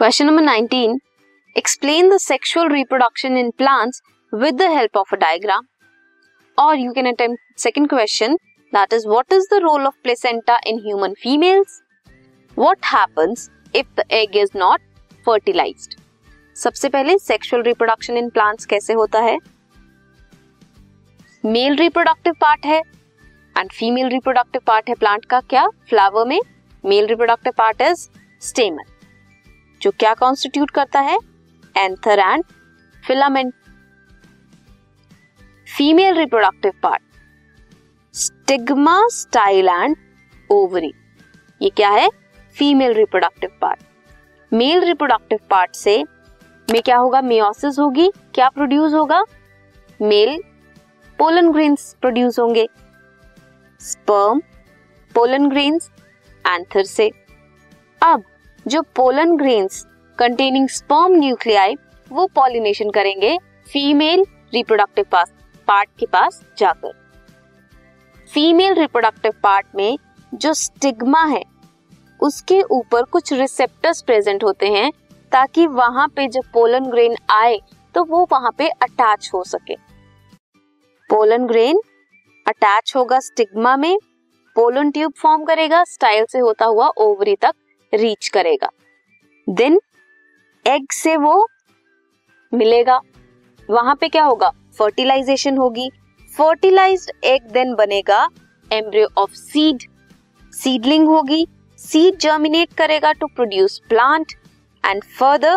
Question 0.00 0.26
number 0.26 0.42
19 0.42 0.94
explain 1.56 2.08
the 2.10 2.16
sexual 2.16 2.68
reproduction 2.68 3.36
in 3.36 3.50
plants 3.50 4.00
with 4.32 4.54
the 4.56 4.68
help 4.72 4.96
of 4.96 5.14
a 5.14 5.16
diagram 5.18 5.64
और 6.58 6.78
you 6.78 6.92
can 6.92 7.06
attempt 7.06 7.60
second 7.60 7.88
question 7.88 8.34
that 8.72 8.92
is 8.92 9.06
what 9.08 9.32
is 9.32 9.46
the 9.50 9.58
role 9.62 9.86
of 9.86 9.94
placenta 10.02 10.58
in 10.66 10.78
human 10.84 11.14
females 11.22 11.80
what 12.56 12.86
happens 12.86 13.48
if 13.76 13.86
the 13.96 14.04
egg 14.10 14.36
is 14.36 14.50
not 14.56 14.80
fertilised 15.26 15.94
सबसे 16.56 16.88
पहले 16.88 17.18
sexual 17.18 17.62
reproduction 17.62 18.16
in 18.16 18.30
plants 18.30 18.66
कैसे 18.66 18.92
होता 18.92 19.20
है? 19.20 19.36
Male 21.44 21.76
reproductive 21.76 22.34
part 22.40 22.64
है. 22.66 22.78
And 23.56 23.72
female 23.72 24.08
reproductive 24.08 24.62
part 24.66 24.88
है 24.88 24.94
plant 24.94 25.24
का 25.24 25.40
क्या? 25.40 25.68
Flower 25.90 26.26
में. 26.26 26.40
Male 26.84 27.06
reproductive 27.06 27.52
part 27.58 27.82
is 27.82 28.08
stamen 28.40 28.89
जो 29.82 29.90
क्या 29.90 30.14
कॉन्स्टिट्यूट 30.14 30.70
करता 30.70 31.00
है? 31.00 31.18
Anther 31.76 32.18
and 32.18 32.44
filament 33.06 33.54
female 35.76 36.14
reproductive 36.14 36.72
part 36.82 37.02
stigma 38.14 39.08
style 39.08 39.68
and 39.68 39.96
ovary 40.50 40.92
ये 41.62 41.70
क्या 41.70 41.90
है? 41.90 42.08
Female 42.56 42.92
reproductive 42.92 43.50
part 43.60 43.80
male 44.52 44.84
reproductive 44.84 45.38
part 45.50 45.74
से 45.74 46.04
में 46.70 46.82
क्या 46.82 46.96
होगा? 46.96 47.20
मियोसिस 47.20 47.78
होगी। 47.78 48.10
क्या 48.34 48.48
प्रोड्यूस 48.48 48.92
होगा? 48.92 49.22
मेल 50.02 50.42
पोलन 51.18 51.50
ग्रेन्स 51.52 51.96
प्रोड्यूस 52.00 52.38
होंगे। 52.38 52.66
स्पर्म 53.80 54.40
पोलन 55.14 55.48
ग्रेन्स 55.48 55.90
एंथर 56.46 56.82
से। 56.82 57.10
अब 58.02 58.22
जो 58.66 58.82
pollen 58.96 59.36
grains 59.36 59.84
containing 60.18 60.68
sperm 60.68 61.14
nuclei 61.14 61.76
वो 62.10 62.26
पॉलिनेशन 62.34 62.90
करेंगे 62.90 63.36
फीमेल 63.66 64.24
रिप्रोडक्टिव 64.54 65.04
पार्ट 65.68 65.88
के 66.00 66.06
पास 66.06 66.40
जाकर। 66.58 66.92
फीमेल 68.30 68.74
रिप्रोडक्टिव 68.74 69.32
पार्ट 69.42 69.66
में 69.76 69.96
जो 70.32 70.52
स्टिग्मा 70.54 71.24
है, 71.24 71.42
उसके 72.20 72.60
ऊपर 72.62 73.02
कुछ 73.04 73.32
रिसेप्टर्स 73.32 74.02
प्रेजेंट 74.02 74.44
होते 74.44 74.68
हैं 74.68 74.90
ताकि 75.32 75.66
वहाँ 75.68 76.06
पे 76.08 76.26
जब 76.28 76.50
पोलन 76.52 76.90
ग्रेन 76.90 77.16
आए 77.30 77.58
तो 77.94 78.04
वो 78.04 78.26
वहाँ 78.32 78.50
पे 78.58 78.68
अटैच 78.68 79.30
हो 79.34 79.42
सके। 79.44 79.76
पोलन 81.10 81.46
ग्रेन 81.46 81.80
अटैच 82.46 82.92
होगा 82.96 83.18
स्टिग्मा 83.20 83.76
में, 83.76 83.98
पोलन 84.56 84.90
ट्यूब 84.90 85.12
फॉर्म 85.12 85.44
करेगा, 85.44 85.82
स्टाइल 85.84 86.24
से 86.24 86.38
होता 86.38 86.64
हुआ 86.64 86.88
ओवरी 86.98 87.36
तक। 87.36 87.54
रीच 87.92 88.28
करेगा। 88.28 88.70
देन 89.48 89.80
एग 90.66 90.86
से 90.92 91.16
वो 91.16 91.48
मिलेगा। 92.54 93.00
वहाँ 93.70 93.94
पे 94.00 94.08
क्या 94.08 94.24
होगा? 94.24 94.50
फर्टिलाइजेशन 94.78 95.56
होगी। 95.56 95.90
फर्टिलाइज्ड 96.38 97.24
एग 97.24 97.42
देन 97.42 97.74
बनेगा 97.74 98.28
एम्ब्रियो 98.72 99.08
ऑफ़ 99.18 99.30
सीड 99.30 99.82
सीडलिंग 100.52 101.06
होगी। 101.08 101.46
सीड 101.78 102.16
जर्मिनेट 102.16 102.72
करेगा 102.72 103.12
to 103.12 103.26
produce 103.26 103.80
plant 103.88 104.32
and 104.84 105.04
further 105.18 105.56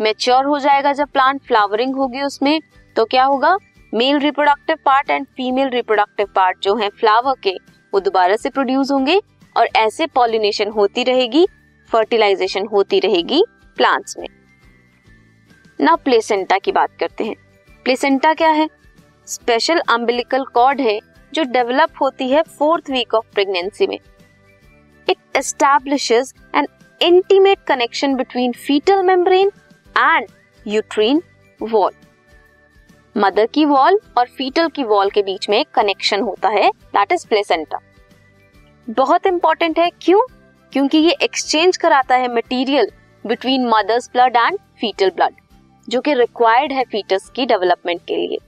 mature 0.00 0.44
हो 0.44 0.58
जाएगा 0.58 0.92
जब 0.92 1.08
प्लांट 1.08 1.42
फ्लावरिंग 1.42 1.96
होगी 1.96 2.22
उसमें। 2.22 2.60
तो 2.96 3.04
क्या 3.04 3.24
होगा? 3.24 3.56
Male 3.94 4.18
reproductive 4.18 4.76
part 4.84 5.10
and 5.10 5.26
female 5.26 5.68
reproductive 5.68 6.26
part 6.34 6.58
जो 6.62 6.74
है 6.74 6.88
फ्लावर 6.88 7.34
के, 7.42 7.54
वो 7.94 8.00
दोबारा 8.00 8.36
से 8.36 8.50
प्रोड्यूस 8.50 8.90
होंगे। 8.90 9.20
और 9.56 9.68
ऐसे 9.76 10.06
पॉलिनेशन 10.06 10.70
होती 10.70 11.04
रहेगी 11.04 11.46
फर्टिलाइजेशन 11.90 12.66
होती 12.66 13.00
रहेगी 13.00 13.42
प्लांट्स 13.76 14.16
में। 14.18 14.28
ना 15.78 15.94
प्लेसेंटा 15.96 16.58
की 16.58 16.72
बात 16.72 16.96
करते 17.00 17.24
हैं। 17.24 17.34
प्लेसेंटा 17.86 18.32
क्या 18.34 18.50
है? 18.50 18.68
स्पेशल 19.28 19.80
अम्बिलिकल 19.88 20.44
कॉर्ड 20.44 20.80
है, 20.80 20.98
जो 21.32 21.42
डेवलप 21.42 22.02
होती 22.02 22.28
है 22.28 22.42
फोर्थ 22.58 22.90
वीक 22.90 23.14
ऑफ़ 23.14 23.26
प्रेगनेंसी 23.34 23.86
में। 23.86 23.98
It 25.08 25.16
establishes 25.36 26.34
an 26.54 26.66
intimate 27.00 27.58
connection 27.66 28.14
between 28.14 28.52
foetal 28.56 29.02
membrane 29.02 29.50
and 29.96 30.26
uterine 30.66 31.22
wall 31.60 31.92
mother 33.16 33.46
की 33.46 33.64
वॉल 33.64 33.98
और 34.18 34.26
फीटल 34.28 34.68
की 34.68 34.84
वॉल 34.84 35.10
के 35.10 35.22
बीच 35.22 35.48
में 35.48 35.64
कनेक्शन 35.74 36.20
होता 36.20 36.48
है 36.48 36.70
दैट 36.70 37.12
इज़ 37.12 37.26
प्लेसेंटा 37.28 37.78
बहुत 38.88 39.26
इंपॉर्टेंट 39.26 39.78
है। 39.78 39.90
क्यों? 40.02 40.20
क्योंकि 40.72 40.98
ये 40.98 41.14
एक्सचेंज 41.22 41.76
कराता 41.76 42.16
है 42.16 42.34
material 42.34 42.90
between 43.24 43.66
mother's 43.68 44.08
blood 44.12 44.36
and 44.36 44.58
foetal 44.80 45.10
blood 45.10 45.34
जो 45.88 46.00
कि 46.00 46.14
रिक्वायर्ड 46.14 46.72
है 46.72 46.84
फीटस 46.84 47.30
की 47.36 47.46
डेवलपमेंट 47.46 48.00
के 48.08 48.16
लिए। 48.16 48.38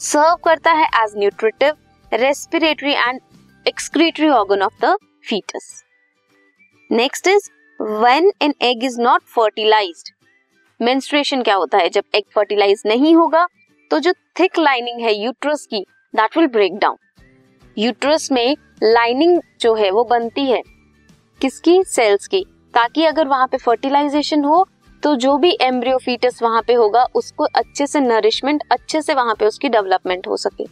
सर्व 0.00 0.34
करता 0.44 0.72
है 0.72 0.86
as 1.02 1.12
nutritive 1.16 1.76
respiratory 2.12 2.92
and 2.92 3.20
excretory 3.66 4.28
organ 4.28 4.62
of 4.62 4.84
the 4.84 4.96
foetus 5.28 5.84
next 6.90 7.28
is 7.28 7.50
when 7.80 8.32
an 8.42 8.54
egg 8.62 8.84
is 8.84 9.00
not 9.00 9.22
fertilised 9.36 10.14
menstruation 10.80 11.42
क्या 11.42 11.54
होता 11.54 11.78
है? 11.78 11.88
जब 11.88 12.04
एग 12.14 12.24
फर्टिलाइज 12.34 12.82
नहीं 12.86 13.14
होगा 13.16 13.46
तो 13.90 13.98
जो 13.98 14.12
थिक 14.40 14.58
लाइनिंग 14.58 15.00
है 15.00 15.14
यूट्रस 15.14 15.66
की 15.66 15.84
that 16.14 16.36
will 16.36 16.46
break 16.48 16.78
down 16.78 16.96
uterus 17.78 18.30
में 18.32 18.56
लाइनिंग 18.82 19.40
जो 19.60 19.74
है 19.74 19.90
वो 19.90 20.04
बनती 20.04 20.44
है 20.46 20.62
किसकी? 21.40 21.82
सेल्स 21.84 22.26
की। 22.26 22.44
ताकि 22.74 23.04
अगर 23.04 23.28
वहाँ 23.28 23.46
पे 23.46 23.56
फर्टिलाइजेशन 23.58 24.44
हो 24.44 24.66
तो 25.02 25.14
जो 25.16 25.36
भी 25.38 25.56
एम्ब्रियो 25.62 25.96
फीटस 25.98 26.38
वहाँ 26.42 26.62
पे 26.62 26.74
होगा, 26.74 27.04
उसको 27.14 27.44
अच्छे 27.46 27.86
से 27.86 28.00
नरिशमेंट 28.00 28.62
अच्छे 28.72 29.02
से 29.02 29.14
वहाँ 29.14 29.34
पे 29.34 29.46
उसकी 29.46 29.68
डेवलपमेंट 29.68 30.26
हो 30.28 30.36
सके। 30.36 30.64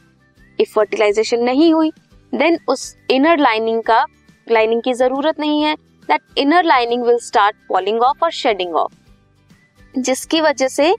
इफ़ 0.59 0.73
फर्टिलाइजेशन 0.75 1.43
नहीं 1.45 1.73
हुई 1.73 1.91
देन 2.33 2.59
उस 2.69 2.95
इनर 3.11 3.39
लाइनिंग 3.39 3.83
का 3.83 4.05
लाइनिंग 4.47 4.83
की 4.83 4.95
ज़रूरत 4.95 5.41
नहीं 5.41 5.63
है। 5.63 5.75
That 6.09 6.39
inner 6.39 6.65
lining 6.65 7.05
will 7.05 7.19
start 7.23 7.57
falling 7.69 8.03
off 8.03 8.25
और 8.25 8.31
शेडिंग 8.33 8.75
ऑफ़ 8.77 10.01
जिसकी 10.01 10.41
वजह 10.41 10.69
से 10.69 10.95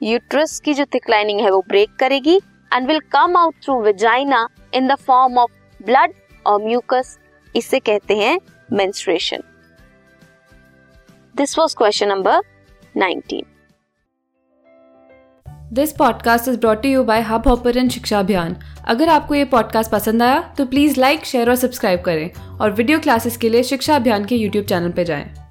यूट्रस 0.00 0.58
की 0.60 0.74
जो 0.74 0.84
थिक 0.84 1.10
लाइनिंग 1.10 1.40
है 1.40 1.50
वो 1.50 1.62
ब्रेक 1.68 1.96
करेगी 2.00 2.36
and 2.72 2.86
will 2.86 3.00
come 3.12 3.36
out 3.36 3.54
through 3.64 3.80
vagina 3.82 4.46
in 4.74 4.88
the 4.88 4.94
form 4.96 5.38
of 5.38 5.52
blood 5.80 6.12
और 6.46 6.62
म्यूकस 6.62 7.18
इसे 7.56 7.78
कहते 7.78 8.16
हैं 8.16 8.40
menstruation 8.72 9.42
this 11.36 11.58
was 11.58 11.74
question 11.74 12.08
number 12.08 12.40
19 12.96 13.42
this 15.72 15.92
podcast 15.92 16.48
is 16.48 16.58
brought 16.58 16.84
you 16.84 17.04
by 17.04 17.20
Hubhopper 17.48 17.88
Shiksha 17.88 18.18
Abhiyan 18.18 18.56
अगर 18.84 19.08
आपको 19.08 19.34
ये 19.34 19.44
पॉडकास्ट 19.44 19.90
पसंद 19.90 20.22
आया 20.22 20.54
तो 20.58 20.66
प्लीज़ 20.66 21.00
लाइक 21.00 21.24
शेयर 21.24 21.50
और 21.50 21.56
सब्सक्राइब 21.56 22.00
करें 22.00 22.58
और 22.58 22.70
वीडियो 22.70 22.98
क्लासेस 22.98 23.36
के 23.36 23.48
लिए 23.48 23.62
शिक्षा 23.62 23.96
अभियान 23.96 24.24
के 24.24 24.36
यूट्यूब 24.36 24.64
चैनल 24.64 24.90
पर 24.90 25.02
जाएँ। 25.02 25.43